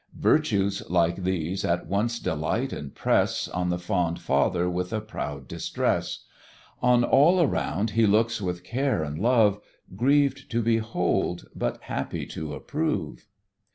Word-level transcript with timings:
Virtues 0.17 0.81
like 0.89 1.17
these 1.17 1.63
at 1.63 1.85
once 1.85 2.17
delight 2.17 2.73
and 2.73 2.95
press 2.95 3.47
On 3.49 3.69
the 3.69 3.77
fond 3.77 4.17
father 4.17 4.67
with 4.67 4.91
a 4.91 4.99
proud 4.99 5.47
distress; 5.47 6.25
On 6.81 7.03
all 7.03 7.39
around 7.39 7.91
he 7.91 8.07
looks 8.07 8.41
with 8.41 8.63
care 8.63 9.03
and 9.03 9.19
love, 9.19 9.61
Grieved 9.95 10.49
to 10.49 10.63
behold, 10.63 11.45
but 11.55 11.83
happy 11.83 12.25
to 12.25 12.55
approve. 12.55 13.27